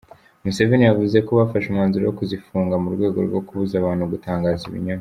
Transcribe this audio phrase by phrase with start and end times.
[0.43, 4.89] Museveni yavuze ko bafashe umwanzuro wo kuzifunga mu rwego rwo kubuza abantu gutangaza ibinyoma.